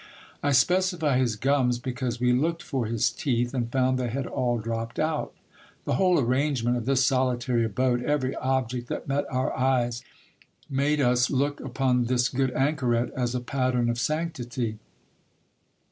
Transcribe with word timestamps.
I 0.41 0.51
specify 0.51 1.19
his 1.19 1.35
gums, 1.35 1.77
because 1.77 2.19
we 2.19 2.33
looked 2.33 2.63
for 2.63 2.87
his 2.87 3.11
teeth, 3.11 3.53
and 3.53 3.71
found 3.71 3.99
they 3.99 4.09
had 4.09 4.25
all 4.25 4.57
dropped 4.57 4.97
out. 4.97 5.31
The 5.85 5.93
whole 5.93 6.19
arrangement 6.19 6.75
of 6.75 6.87
this 6.87 7.05
solitary 7.05 7.63
abode, 7.65 8.01
every 8.03 8.35
object 8.37 8.87
that 8.87 9.07
met 9.07 9.25
our 9.31 9.55
eyes, 9.55 10.03
made 10.67 11.01
us 11.01 11.29
look 11.29 11.59
upon 11.59 12.05
this 12.05 12.29
good 12.29 12.49
anchoret 12.55 13.11
as 13.11 13.35
a 13.35 13.39
pattern 13.41 13.91
of 13.91 13.99
sanctity. 13.99 14.79